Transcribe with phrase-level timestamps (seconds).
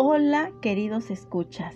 [0.00, 1.74] Hola queridos escuchas.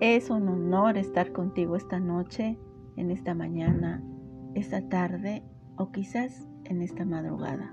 [0.00, 2.58] Es un honor estar contigo esta noche,
[2.96, 4.02] en esta mañana,
[4.56, 5.44] esta tarde
[5.76, 7.72] o quizás en esta madrugada.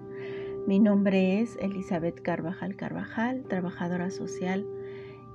[0.68, 4.68] Mi nombre es Elizabeth Carvajal Carvajal, trabajadora social,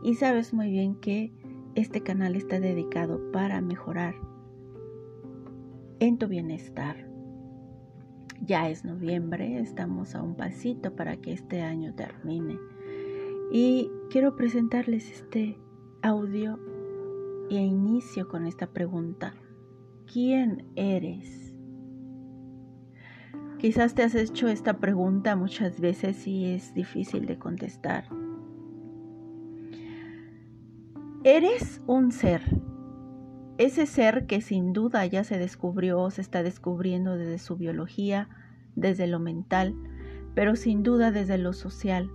[0.05, 1.33] y sabes muy bien que
[1.75, 4.15] este canal está dedicado para mejorar
[5.99, 7.05] en tu bienestar.
[8.47, 12.61] Ya es noviembre, estamos a un pasito para que este año termine.
[13.51, 15.59] Y quiero presentarles este
[16.03, 16.59] audio
[17.49, 19.35] y inicio con esta pregunta.
[20.13, 21.55] ¿Quién eres?
[23.59, 28.05] Quizás te has hecho esta pregunta muchas veces y es difícil de contestar.
[31.25, 32.43] Eres un ser,
[33.57, 38.29] ese ser que sin duda ya se descubrió o se está descubriendo desde su biología,
[38.77, 39.75] desde lo mental,
[40.35, 42.11] pero sin duda desde lo social.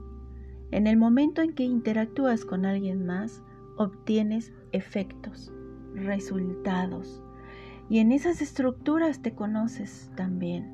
[0.74, 3.44] En el momento en que interactúas con alguien más,
[3.78, 5.54] obtienes efectos,
[5.94, 7.22] resultados.
[7.90, 10.74] Y en esas estructuras te conoces también.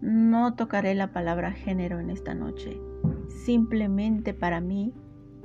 [0.00, 2.80] No tocaré la palabra género en esta noche.
[3.26, 4.94] Simplemente para mí,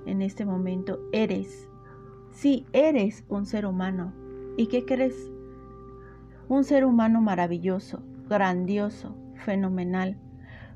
[0.05, 1.67] en este momento, eres.
[2.29, 4.13] Sí, eres un ser humano
[4.57, 5.31] ¿Y qué crees?
[6.47, 10.19] Un ser humano maravilloso, grandioso, fenomenal,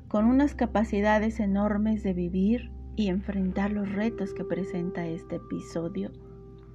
[0.08, 6.10] con unas capacidades enormes de vivir y enfrentar los retos que presenta este episodio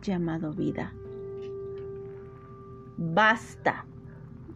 [0.02, 0.94] llamado vida.
[2.98, 3.86] Basta.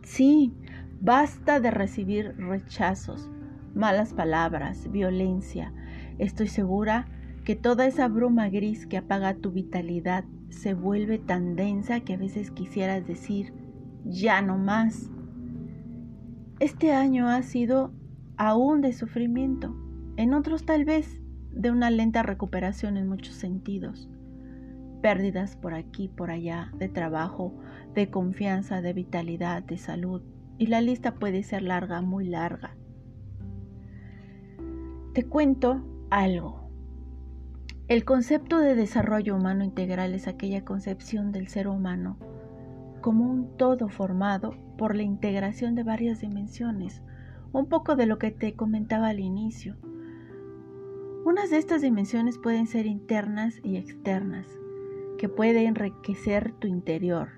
[0.03, 0.53] Sí,
[1.01, 3.29] basta de recibir rechazos,
[3.73, 5.73] malas palabras, violencia.
[6.19, 7.07] Estoy segura
[7.43, 12.17] que toda esa bruma gris que apaga tu vitalidad se vuelve tan densa que a
[12.17, 13.53] veces quisieras decir,
[14.05, 15.09] ya no más.
[16.59, 17.91] Este año ha sido
[18.37, 19.75] aún de sufrimiento,
[20.17, 21.21] en otros tal vez
[21.55, 24.09] de una lenta recuperación en muchos sentidos.
[25.01, 27.53] Pérdidas por aquí, por allá, de trabajo,
[27.93, 30.21] de confianza, de vitalidad, de salud.
[30.57, 32.75] Y la lista puede ser larga, muy larga.
[35.13, 36.69] Te cuento algo.
[37.87, 42.17] El concepto de desarrollo humano integral es aquella concepción del ser humano
[43.05, 47.03] como un todo formado por la integración de varias dimensiones,
[47.53, 49.75] un poco de lo que te comentaba al inicio.
[51.25, 54.45] Unas de estas dimensiones pueden ser internas y externas,
[55.17, 57.29] que pueden enriquecer tu interior.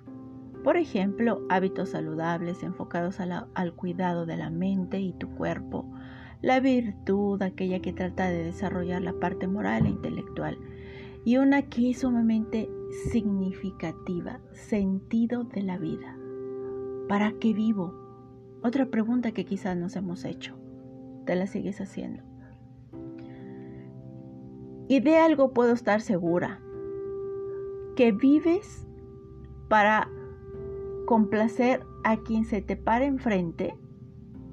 [0.61, 5.85] Por ejemplo, hábitos saludables enfocados al cuidado de la mente y tu cuerpo,
[6.41, 10.57] la virtud, aquella que trata de desarrollar la parte moral e intelectual,
[11.23, 12.69] y una que es sumamente
[13.09, 16.13] significativa, sentido de la vida.
[17.07, 17.93] ¿Para qué vivo?
[18.63, 20.57] Otra pregunta que quizás nos hemos hecho.
[21.25, 22.26] Te la sigues haciendo.
[24.87, 26.61] Y de algo puedo estar segura,
[27.95, 28.87] que vives
[29.67, 30.09] para
[31.05, 33.75] complacer a quien se te para enfrente.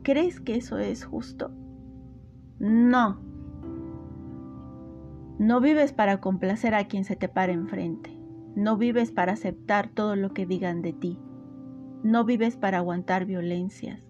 [0.03, 1.51] ¿Crees que eso es justo?
[2.59, 3.21] No.
[5.39, 8.11] No vives para complacer a quien se te pare enfrente.
[8.55, 11.19] No vives para aceptar todo lo que digan de ti.
[12.05, 14.09] No vives para aguantar violencias.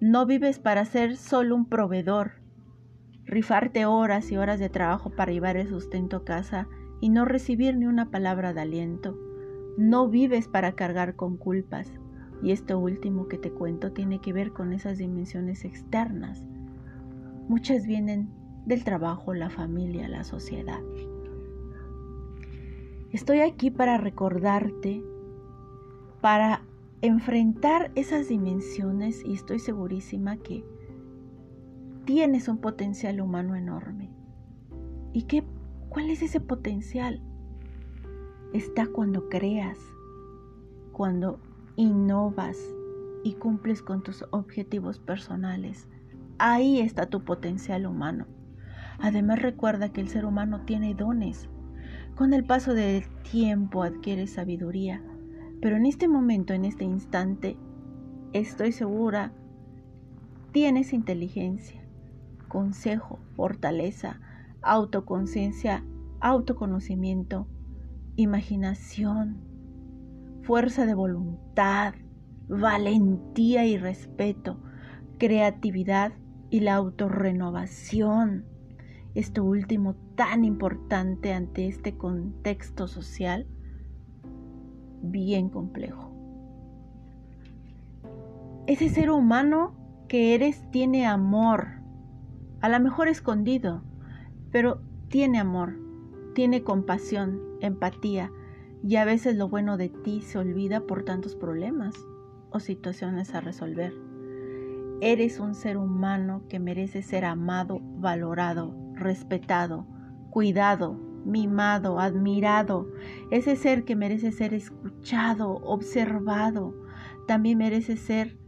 [0.00, 2.39] No vives para ser solo un proveedor.
[3.30, 6.68] Rifarte horas y horas de trabajo para llevar el sustento a casa
[7.00, 9.16] y no recibir ni una palabra de aliento.
[9.78, 11.92] No vives para cargar con culpas.
[12.42, 16.42] Y esto último que te cuento tiene que ver con esas dimensiones externas
[17.50, 18.28] Muchas vienen
[18.64, 20.78] del trabajo, la familia, la sociedad.
[23.10, 25.02] Estoy aquí para recordarte,
[26.20, 26.62] para
[27.02, 30.64] enfrentar esas dimensiones y estoy segurísima que
[32.12, 34.10] tienes un potencial humano enorme.
[35.12, 35.44] ¿Y qué,
[35.88, 37.22] cuál es ese potencial?
[38.52, 39.78] Está cuando creas,
[40.90, 41.38] cuando
[41.76, 42.58] innovas
[43.22, 45.86] y cumples con tus objetivos personales
[46.42, 48.26] Ahí está tu potencial humano.
[48.98, 51.48] Además recuerda que el ser humano tiene dones.
[52.16, 55.00] Con el paso del tiempo adquiere sabiduría.
[55.60, 57.56] Pero en este momento, en este instante,
[58.32, 59.32] estoy segura,
[60.50, 61.79] tienes inteligencia,
[62.50, 64.20] consejo, fortaleza,
[64.60, 65.82] autoconciencia,
[66.20, 67.46] autoconocimiento,
[68.16, 69.38] imaginación,
[70.42, 71.94] fuerza de voluntad,
[72.48, 74.60] valentía y respeto,
[75.18, 76.12] creatividad
[76.50, 78.44] y la autorrenovación.
[79.14, 83.46] Esto último tan importante ante este contexto social
[85.02, 86.10] bien complejo.
[88.66, 89.76] Ese ser humano
[90.08, 91.79] que eres tiene amor,
[92.60, 93.82] a lo mejor escondido,
[94.50, 95.78] pero tiene amor.
[96.34, 98.30] tiene compasión, empatía,
[98.84, 101.94] y a veces lo bueno de ti se olvida por tantos problemas
[102.50, 103.92] o situaciones a resolver.
[105.00, 109.86] Eres un ser humano que merece ser amado, valorado, respetado,
[110.30, 112.88] cuidado, mimado, admirado.
[113.30, 116.74] Ese ser que merece ser escuchado, observado.
[117.26, 118.38] También merece ser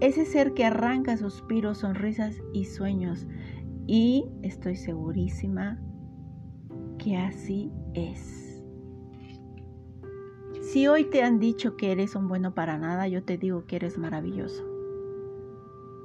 [0.00, 3.26] ese ser que arranca suspiros, sonrisas y sueños.
[3.86, 5.80] Y estoy segurísima
[6.98, 8.64] que así es.
[10.60, 13.76] Si hoy te han dicho que eres un bueno para nada, yo te digo que
[13.76, 14.64] eres maravilloso.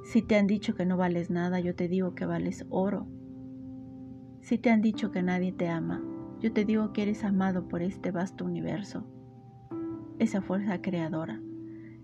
[0.04, 3.06] Si te han dicho que no vales nada, yo te digo que vales oro.
[4.40, 6.02] Si te han dicho que nadie te ama,
[6.40, 9.04] yo te digo que eres amado por este vasto universo,
[10.18, 11.40] esa fuerza creadora.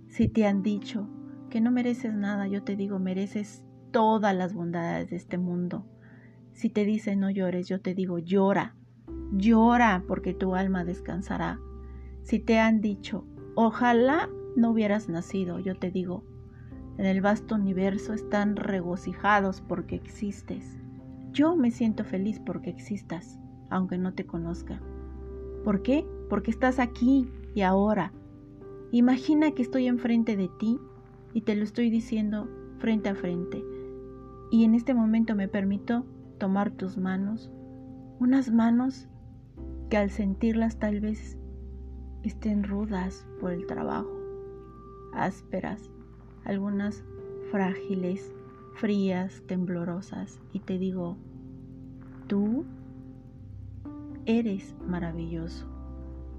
[0.06, 1.08] Si te han dicho
[1.49, 5.87] que no mereces nada, yo te digo, mereces todas las bondades de este mundo.
[6.53, 8.75] Si te dicen no llores, yo te digo, llora,
[9.33, 11.59] llora porque tu alma descansará.
[12.23, 13.25] Si te han dicho,
[13.55, 16.25] ojalá no hubieras nacido, yo te digo,
[16.99, 20.79] en el vasto universo están regocijados porque existes.
[21.31, 23.39] Yo me siento feliz porque existas,
[23.71, 24.81] aunque no te conozca.
[25.65, 26.05] ¿Por qué?
[26.29, 28.12] Porque estás aquí y ahora.
[28.91, 30.81] Imagina que estoy enfrente de ti
[31.32, 32.48] y te lo estoy diciendo
[32.78, 33.62] frente a frente.
[34.50, 36.04] Y en este momento me permito
[36.38, 37.50] tomar tus manos,
[38.19, 39.08] unas manos
[39.90, 41.38] que al sentirlas tal vez
[42.22, 44.10] estén rudas por el trabajo,
[45.14, 45.90] ásperas,
[46.44, 47.04] algunas
[47.50, 48.34] frágiles,
[48.75, 51.16] frías, temblorosas, y te digo,
[52.26, 52.64] tú
[54.26, 55.66] eres maravilloso,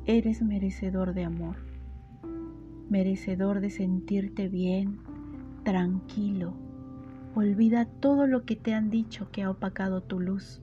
[0.05, 1.55] eres merecedor de amor
[2.89, 4.99] merecedor de sentirte bien,
[5.63, 6.53] tranquilo.
[7.35, 10.61] Olvida todo lo que te han dicho que ha opacado tu luz.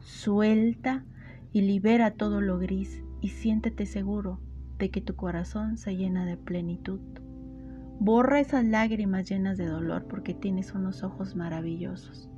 [0.00, 1.04] Suelta
[1.52, 4.40] y libera todo lo gris y siéntete seguro
[4.78, 7.00] de que tu corazón se llena de plenitud.
[7.98, 12.28] Borra esas lágrimas llenas de dolor porque tienes unos ojos maravillosos,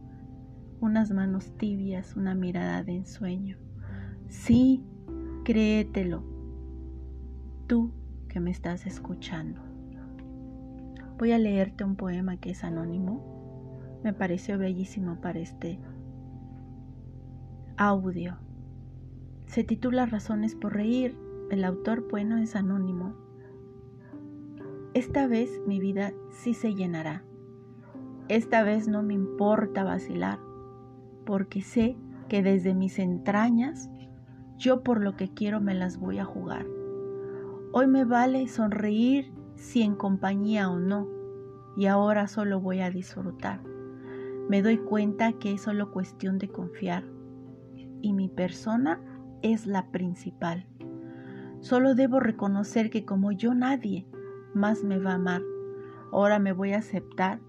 [0.80, 3.58] unas manos tibias, una mirada de ensueño.
[4.28, 4.84] Sí,
[5.44, 6.22] créetelo.
[7.66, 7.92] Tú
[8.40, 9.60] me estás escuchando.
[11.18, 13.80] Voy a leerte un poema que es anónimo.
[14.04, 15.80] Me pareció bellísimo para este
[17.76, 18.36] audio.
[19.46, 21.18] Se titula Razones por reír.
[21.50, 23.14] El autor, bueno, es anónimo.
[24.94, 27.24] Esta vez mi vida sí se llenará.
[28.28, 30.38] Esta vez no me importa vacilar,
[31.24, 31.96] porque sé
[32.28, 33.90] que desde mis entrañas
[34.58, 36.66] yo por lo que quiero me las voy a jugar.
[37.70, 41.06] Hoy me vale sonreír si en compañía o no,
[41.76, 43.60] y ahora solo voy a disfrutar.
[44.48, 47.04] Me doy cuenta que es solo cuestión de confiar,
[48.00, 49.02] y mi persona
[49.42, 50.66] es la principal.
[51.60, 54.06] Solo debo reconocer que como yo nadie
[54.54, 55.42] más me va a amar.
[56.10, 57.40] Ahora me voy a aceptar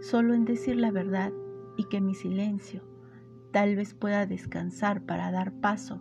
[0.00, 1.30] solo en decir la verdad
[1.76, 2.84] y que mi silencio
[3.52, 6.00] tal vez pueda descansar para dar paso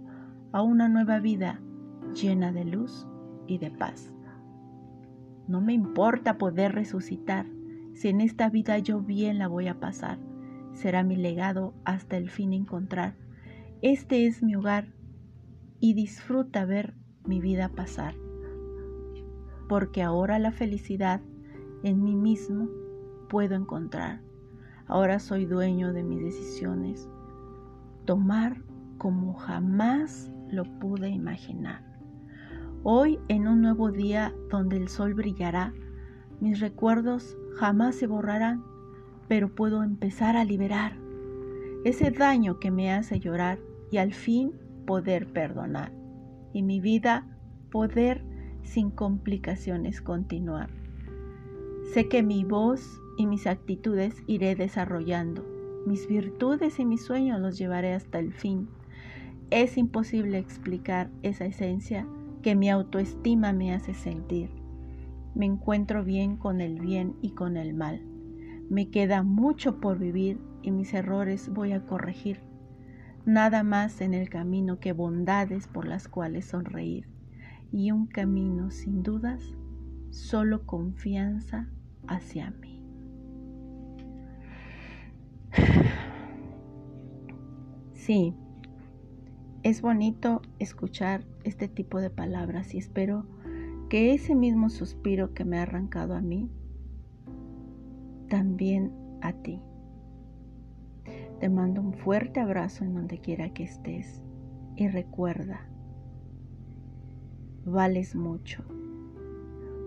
[0.54, 1.60] a una nueva vida
[2.14, 3.06] llena de luz
[3.48, 4.14] y de paz.
[5.48, 7.46] No me importa poder resucitar,
[7.94, 10.20] si en esta vida yo bien la voy a pasar,
[10.74, 13.16] será mi legado hasta el fin encontrar.
[13.82, 14.94] Este es mi hogar
[15.80, 16.96] y disfruta ver
[17.26, 18.14] mi vida pasar,
[19.68, 21.22] porque ahora la felicidad
[21.84, 22.70] en mí mismo
[23.30, 24.22] puedo encontrar.
[24.88, 27.10] Ahora soy dueño de mis decisiones,
[28.06, 28.64] tomar
[28.98, 31.97] como jamás lo pude imaginar.
[32.90, 35.74] Hoy, en un nuevo día donde el sol brillará,
[36.40, 38.64] mis recuerdos jamás se borrarán,
[39.28, 40.96] pero puedo empezar a liberar
[41.84, 43.60] ese daño que me hace llorar
[43.92, 44.54] y al fin
[44.86, 45.92] poder perdonar
[46.54, 47.28] y mi vida
[47.72, 48.24] poder
[48.64, 50.70] sin complicaciones continuar.
[51.94, 55.46] Sé que mi voz y mis actitudes iré desarrollando,
[55.86, 58.70] mis virtudes y mis sueños los llevaré hasta el fin.
[59.50, 62.08] Es imposible explicar esa esencia
[62.48, 64.50] que mi autoestima me hace sentir.
[65.36, 68.02] Me encuentro bien con el bien y con el mal.
[68.70, 72.40] Me queda mucho por vivir y mis errores voy a corregir.
[73.26, 77.10] Nada más en el camino que bondades por las cuales sonreír.
[77.74, 79.44] Y un camino sin dudas,
[80.12, 81.68] solo confianza
[82.08, 82.82] hacia mí.
[87.92, 88.34] Sí,
[89.68, 93.26] es bonito escuchar este tipo de palabras y espero
[93.90, 96.50] que ese mismo suspiro que me ha arrancado a mí,
[98.30, 99.60] también a ti.
[101.42, 104.22] Te mando un fuerte abrazo en donde quiera que estés.
[104.78, 105.68] y recuerda,
[107.66, 108.64] vales mucho,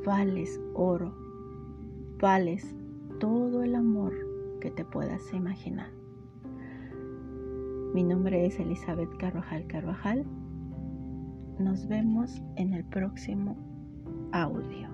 [0.04, 1.14] vales oro,
[2.20, 2.74] vales
[3.18, 4.12] todo el amor
[4.60, 5.99] que te puedas imaginar.
[7.92, 10.24] Mi nombre es Elizabeth Carvajal Carvajal.
[11.58, 13.56] Nos vemos en el próximo
[14.30, 14.89] audio.